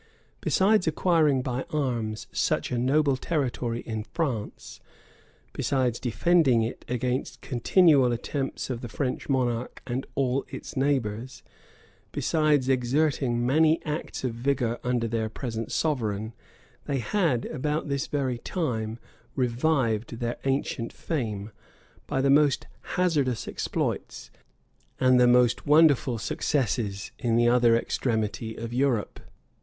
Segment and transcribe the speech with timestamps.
[0.39, 4.79] Besides acquiring by arms such a noble territory in France,
[5.53, 11.43] besides defending it against continual attempts of the French monarch and all its neighbors,
[12.11, 16.33] besides exerting many acts of vigor under their present sovereign,
[16.85, 18.97] they had, about this very time,
[19.35, 21.51] revived their ancient fame,
[22.07, 22.65] by the most
[22.95, 24.31] hazardous exploits,
[24.99, 29.19] and the moat wonderful successes, in the other extremity of Europe.